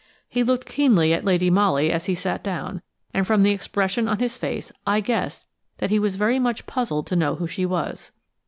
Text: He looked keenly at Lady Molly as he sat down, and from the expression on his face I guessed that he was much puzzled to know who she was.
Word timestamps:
He 0.27 0.41
looked 0.43 0.65
keenly 0.67 1.13
at 1.13 1.25
Lady 1.25 1.51
Molly 1.51 1.91
as 1.91 2.05
he 2.07 2.15
sat 2.15 2.43
down, 2.43 2.81
and 3.13 3.27
from 3.27 3.43
the 3.43 3.51
expression 3.51 4.07
on 4.07 4.17
his 4.17 4.35
face 4.35 4.71
I 4.83 4.99
guessed 4.99 5.45
that 5.77 5.91
he 5.91 5.99
was 5.99 6.17
much 6.17 6.65
puzzled 6.65 7.05
to 7.05 7.15
know 7.15 7.35
who 7.35 7.45
she 7.47 7.67
was. 7.67 8.09